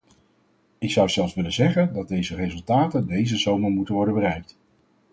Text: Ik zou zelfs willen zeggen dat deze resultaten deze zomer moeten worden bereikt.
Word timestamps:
Ik 0.77 0.89
zou 0.91 1.09
zelfs 1.09 1.33
willen 1.33 1.53
zeggen 1.53 1.93
dat 1.93 2.07
deze 2.07 2.35
resultaten 2.35 3.07
deze 3.07 3.37
zomer 3.37 3.69
moeten 3.71 3.93
worden 3.95 4.13
bereikt. 4.13 4.57